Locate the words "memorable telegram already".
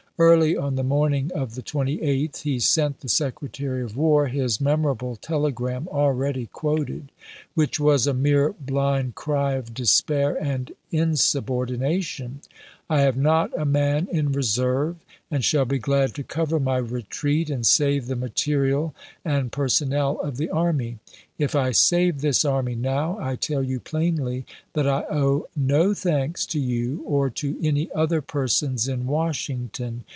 4.61-6.45